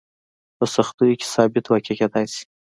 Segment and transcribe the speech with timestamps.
[0.57, 2.43] په سختیو کې ثابت واقع کېدای شي.